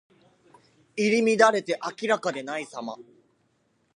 [0.97, 2.95] 入り乱れて明らかでないさま。